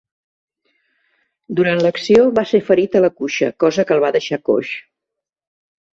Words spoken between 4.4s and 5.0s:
coix.